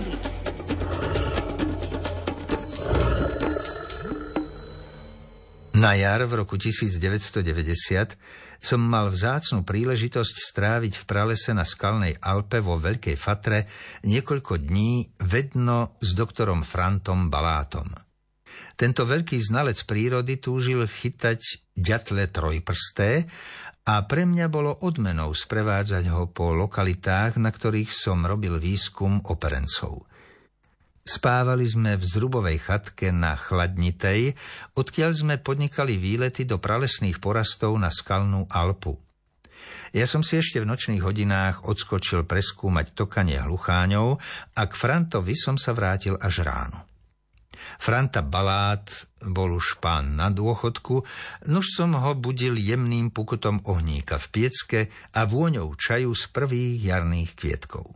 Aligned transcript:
prírody. 0.00 0.28
Na 5.80 5.96
jar 5.96 6.20
v 6.28 6.44
roku 6.44 6.60
1990 6.60 7.40
som 8.60 8.80
mal 8.84 9.08
vzácnu 9.08 9.64
príležitosť 9.64 10.34
stráviť 10.52 10.92
v 10.92 11.04
pralese 11.08 11.56
na 11.56 11.64
skalnej 11.64 12.20
Alpe 12.20 12.60
vo 12.60 12.76
Veľkej 12.76 13.16
Fatre 13.16 13.64
niekoľko 14.04 14.60
dní 14.60 15.08
vedno 15.24 15.96
s 16.04 16.12
doktorom 16.12 16.68
Frantom 16.68 17.32
Balátom. 17.32 18.09
Tento 18.74 19.04
veľký 19.04 19.36
znalec 19.38 19.84
prírody 19.84 20.40
túžil 20.40 20.84
chytať 20.86 21.72
ďatle 21.76 22.28
trojprsté 22.32 23.28
a 23.88 24.04
pre 24.04 24.28
mňa 24.28 24.46
bolo 24.52 24.76
odmenou 24.84 25.32
sprevádzať 25.32 26.04
ho 26.12 26.28
po 26.28 26.52
lokalitách, 26.52 27.40
na 27.40 27.48
ktorých 27.48 27.90
som 27.90 28.22
robil 28.22 28.60
výskum 28.60 29.24
operencov. 29.26 30.04
Spávali 31.00 31.64
sme 31.64 31.96
v 31.96 32.04
zrubovej 32.04 32.60
chatke 32.60 33.08
na 33.10 33.34
Chladnitej, 33.34 34.36
odkiaľ 34.76 35.10
sme 35.16 35.34
podnikali 35.40 35.96
výlety 35.96 36.44
do 36.44 36.60
pralesných 36.60 37.18
porastov 37.18 37.74
na 37.80 37.88
skalnú 37.88 38.46
Alpu. 38.52 39.00
Ja 39.90 40.06
som 40.06 40.22
si 40.22 40.38
ešte 40.38 40.62
v 40.62 40.70
nočných 40.70 41.02
hodinách 41.02 41.66
odskočil 41.66 42.28
preskúmať 42.28 42.94
tokanie 42.94 43.42
hlucháňov 43.42 44.22
a 44.54 44.62
k 44.68 44.72
Frantovi 44.76 45.34
som 45.34 45.58
sa 45.58 45.74
vrátil 45.74 46.14
až 46.20 46.46
ráno. 46.46 46.89
Franta 47.78 48.24
Balát 48.24 48.86
bol 49.20 49.56
už 49.56 49.80
pán 49.80 50.16
na 50.16 50.32
dôchodku, 50.32 51.04
nož 51.48 51.66
som 51.76 51.96
ho 51.96 52.12
budil 52.16 52.56
jemným 52.56 53.12
pukutom 53.12 53.64
ohníka 53.68 54.16
v 54.16 54.26
piecke 54.32 54.80
a 55.16 55.28
vôňou 55.28 55.76
čaju 55.76 56.16
z 56.16 56.24
prvých 56.32 56.76
jarných 56.80 57.32
kvietkov. 57.36 57.92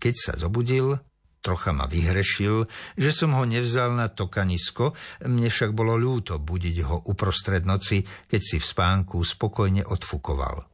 Keď 0.00 0.14
sa 0.16 0.32
zobudil, 0.40 0.96
Trocha 1.40 1.72
ma 1.72 1.88
vyhrešil, 1.88 2.68
že 3.00 3.10
som 3.16 3.32
ho 3.32 3.48
nevzal 3.48 3.96
na 3.96 4.12
tokanisko, 4.12 4.92
mne 5.24 5.48
však 5.48 5.72
bolo 5.72 5.96
ľúto 5.96 6.36
budiť 6.36 6.76
ho 6.84 6.96
uprostred 7.08 7.64
noci, 7.64 8.04
keď 8.04 8.40
si 8.44 8.56
v 8.60 8.68
spánku 8.68 9.16
spokojne 9.24 9.88
odfukoval. 9.88 10.68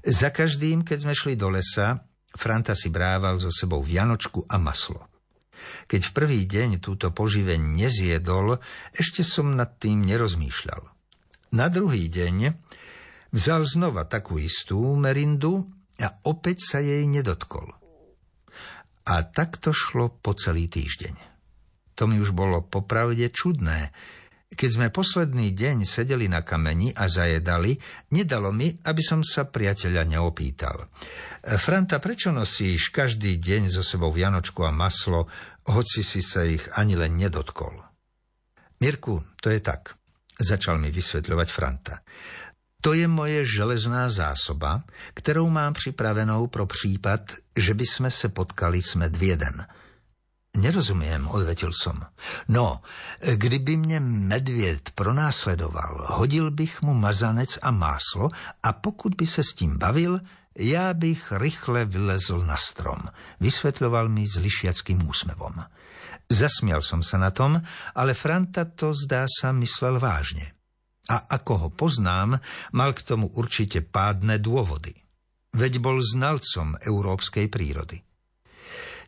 Za 0.00 0.32
každým, 0.32 0.80
keď 0.80 0.98
sme 1.04 1.14
šli 1.14 1.34
do 1.36 1.52
lesa, 1.52 2.00
Franta 2.32 2.72
si 2.72 2.88
brával 2.88 3.36
so 3.36 3.52
sebou 3.52 3.84
vianočku 3.84 4.48
a 4.48 4.56
maslo. 4.56 5.09
Keď 5.86 6.00
v 6.06 6.14
prvý 6.14 6.40
deň 6.46 6.78
túto 6.78 7.10
poživeň 7.10 7.58
nezjedol, 7.58 8.60
ešte 8.94 9.26
som 9.26 9.54
nad 9.54 9.76
tým 9.80 10.06
nerozmýšľal. 10.06 10.82
Na 11.50 11.66
druhý 11.66 12.06
deň 12.06 12.54
vzal 13.34 13.66
znova 13.66 14.06
takú 14.06 14.38
istú 14.38 14.94
merindu 14.94 15.66
a 15.98 16.14
opäť 16.26 16.62
sa 16.64 16.78
jej 16.78 17.02
nedotkol. 17.04 17.74
A 19.10 19.14
tak 19.26 19.58
to 19.58 19.74
šlo 19.74 20.14
po 20.14 20.38
celý 20.38 20.70
týždeň. 20.70 21.18
To 21.98 22.06
mi 22.06 22.22
už 22.22 22.32
bolo 22.32 22.62
popravde 22.62 23.28
čudné. 23.28 23.92
Keď 24.50 24.70
sme 24.74 24.90
posledný 24.90 25.54
deň 25.54 25.86
sedeli 25.86 26.26
na 26.26 26.42
kameni 26.42 26.90
a 26.90 27.06
zajedali, 27.06 27.78
nedalo 28.10 28.50
mi, 28.50 28.74
aby 28.82 28.98
som 28.98 29.22
sa 29.22 29.46
priateľa 29.46 30.02
neopýtal. 30.10 30.90
Franta, 31.54 32.02
prečo 32.02 32.34
nosíš 32.34 32.90
každý 32.90 33.38
deň 33.38 33.70
so 33.70 33.86
sebou 33.86 34.10
vianočku 34.10 34.66
a 34.66 34.74
maslo, 34.74 35.30
hoci 35.70 36.02
si 36.02 36.18
sa 36.18 36.42
ich 36.42 36.66
ani 36.74 36.98
len 36.98 37.14
nedotkol? 37.14 37.78
Mirku, 38.82 39.22
to 39.38 39.54
je 39.54 39.62
tak, 39.62 39.94
začal 40.34 40.82
mi 40.82 40.90
vysvetľovať 40.90 41.48
Franta. 41.48 42.02
To 42.80 42.96
je 42.96 43.04
moje 43.04 43.44
železná 43.44 44.08
zásoba, 44.10 44.82
kterou 45.14 45.46
mám 45.52 45.72
připravenou 45.72 46.46
pro 46.46 46.66
případ, 46.66 47.32
že 47.56 47.74
by 47.74 47.86
sme 47.86 48.10
se 48.10 48.28
potkali 48.28 48.82
s 48.82 48.94
medvědem. 48.94 49.62
Nerozumiem, 50.58 51.30
odvetil 51.30 51.70
som. 51.70 52.02
No, 52.48 52.82
kdyby 53.22 53.76
mě 53.76 54.00
medvěd 54.00 54.90
pronásledoval, 54.90 56.06
hodil 56.18 56.50
bych 56.50 56.82
mu 56.82 56.94
mazanec 56.94 57.58
a 57.62 57.70
máslo 57.70 58.28
a 58.62 58.72
pokud 58.72 59.14
by 59.14 59.26
se 59.26 59.44
s 59.44 59.54
tím 59.54 59.78
bavil, 59.78 60.20
já 60.58 60.94
bych 60.94 61.32
rychle 61.32 61.84
vylezl 61.84 62.42
na 62.42 62.56
strom, 62.56 62.98
vysvetľoval 63.40 64.08
mi 64.08 64.26
s 64.26 64.36
lišiackým 64.42 65.08
úsmevom. 65.08 65.62
Zasmial 66.26 66.82
som 66.82 67.02
sa 67.06 67.18
na 67.18 67.30
tom, 67.30 67.62
ale 67.94 68.14
Franta 68.14 68.66
to 68.66 68.90
zdá 68.94 69.30
sa 69.30 69.54
myslel 69.54 70.02
vážne 70.02 70.58
a 71.10 71.26
ako 71.26 71.52
ho 71.56 71.68
poznám, 71.74 72.38
mal 72.70 72.94
k 72.94 73.02
tomu 73.02 73.26
určite 73.34 73.82
pádne 73.82 74.38
dôvody. 74.38 74.94
Veď 75.50 75.82
bol 75.82 75.98
znalcom 75.98 76.78
európskej 76.78 77.50
prírody. 77.50 77.98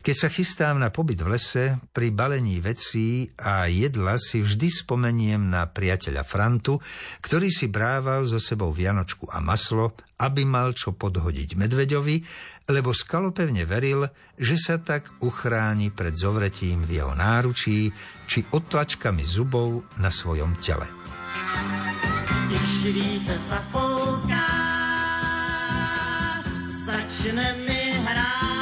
Keď 0.03 0.15
sa 0.19 0.27
chystám 0.27 0.83
na 0.83 0.91
pobyt 0.91 1.23
v 1.23 1.39
lese, 1.39 1.79
pri 1.95 2.11
balení 2.11 2.59
vecí 2.59 3.31
a 3.39 3.71
jedla 3.71 4.19
si 4.19 4.43
vždy 4.43 4.67
spomeniem 4.67 5.47
na 5.47 5.63
priateľa 5.63 6.27
Frantu, 6.27 6.83
ktorý 7.23 7.47
si 7.47 7.71
brával 7.71 8.27
so 8.27 8.35
sebou 8.35 8.75
vianočku 8.75 9.31
a 9.31 9.39
maslo, 9.39 9.95
aby 10.19 10.43
mal 10.43 10.75
čo 10.75 10.91
podhodiť 10.91 11.55
medveďovi, 11.55 12.15
lebo 12.67 12.91
skalopevne 12.91 13.63
veril, 13.63 14.03
že 14.35 14.59
sa 14.59 14.75
tak 14.75 15.07
uchráni 15.23 15.87
pred 15.87 16.19
zovretím 16.19 16.83
v 16.83 16.99
jeho 16.99 17.15
náručí 17.15 17.87
či 18.27 18.43
odtlačkami 18.43 19.23
zubov 19.23 19.87
na 20.03 20.11
svojom 20.11 20.59
tele. 20.59 20.83
Když 22.51 22.71
vítr 22.91 23.39
zafouká, 23.47 24.51
začne 26.83 27.55
mi 27.63 27.95
hrát 28.03 28.52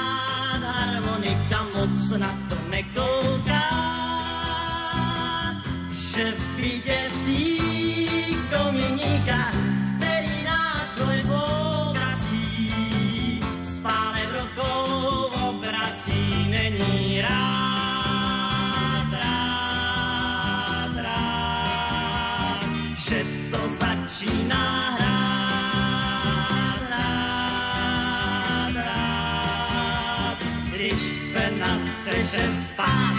začíná 24.22 24.97
hrát, 24.99 26.79
hrát, 26.89 28.72
hrát, 28.72 30.38
když 30.73 30.94
chce 30.94 31.51
na 31.59 31.79
střeše 31.79 32.49
spát. 32.63 33.16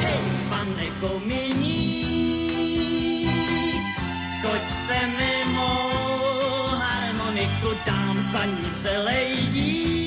Hej, 0.00 0.20
pane 0.48 0.86
kominík, 1.00 2.06
skočte 4.38 5.06
mimo 5.18 5.72
harmoniku, 6.78 7.68
dám 7.86 8.22
za 8.32 8.44
ní 8.44 8.70
celej 8.82 9.36
dík. 9.52 10.05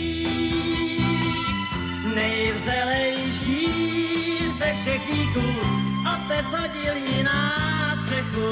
Nejvřelejší 2.19 3.67
ze 4.57 4.75
šekíků, 4.83 5.47
otec 6.13 6.45
hodil 6.45 6.95
jí 6.95 7.23
na 7.23 7.55
střechu, 8.03 8.49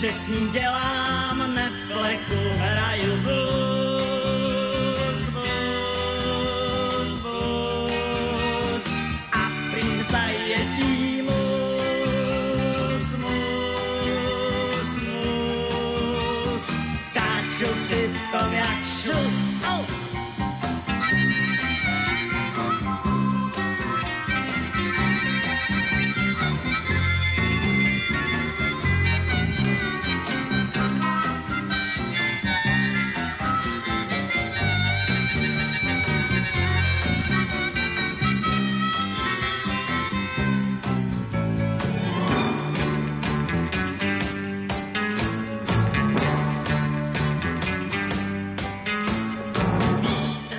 že 0.00 0.12
s 0.12 0.28
ním 0.28 0.50
dělám 0.52 1.54
neplechu, 1.54 2.34
hraju 2.58 3.16
blues, 3.22 5.20
blues, 5.32 7.10
blues 7.22 8.84
a 9.32 9.50
prým 9.70 10.04
zajetí 10.10 11.22
mus, 11.22 13.12
mus, 13.22 14.88
mus, 15.02 16.64
skáču 17.06 17.68
přitom 17.84 18.05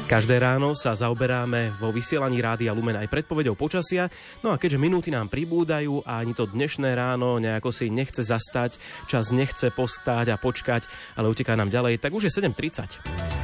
Každé 0.07 0.39
ráno 0.39 0.71
sa 0.71 0.95
zaoberáme 0.95 1.75
vo 1.75 1.91
vysielaní 1.91 2.39
Rádia 2.39 2.71
Lumen 2.71 2.95
aj 2.95 3.11
predpovedou 3.11 3.59
počasia, 3.59 4.07
no 4.39 4.55
a 4.55 4.57
keďže 4.57 4.79
minúty 4.79 5.11
nám 5.11 5.27
pribúdajú 5.27 5.99
a 6.07 6.23
ani 6.23 6.31
to 6.31 6.47
dnešné 6.47 6.95
ráno 6.95 7.35
nejako 7.43 7.75
si 7.75 7.91
nechce 7.91 8.23
zastať, 8.23 8.79
čas 9.11 9.35
nechce 9.35 9.67
postáť 9.67 10.31
a 10.31 10.39
počkať, 10.39 10.87
ale 11.19 11.27
uteká 11.27 11.59
nám 11.59 11.67
ďalej, 11.67 11.99
tak 11.99 12.15
už 12.15 12.31
je 12.31 12.39
7.30. 12.39 13.37